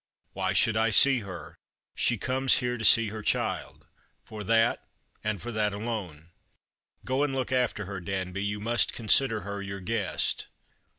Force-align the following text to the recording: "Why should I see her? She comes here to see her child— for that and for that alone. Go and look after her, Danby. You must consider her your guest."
"Why 0.33 0.53
should 0.53 0.75
I 0.75 0.89
see 0.89 1.19
her? 1.19 1.59
She 1.93 2.17
comes 2.17 2.57
here 2.57 2.75
to 2.75 2.83
see 2.83 3.09
her 3.09 3.21
child— 3.21 3.85
for 4.25 4.43
that 4.45 4.87
and 5.23 5.39
for 5.39 5.51
that 5.51 5.73
alone. 5.73 6.31
Go 7.05 7.21
and 7.23 7.35
look 7.35 7.51
after 7.51 7.85
her, 7.85 8.01
Danby. 8.01 8.43
You 8.43 8.59
must 8.59 8.93
consider 8.93 9.41
her 9.41 9.61
your 9.61 9.79
guest." 9.79 10.47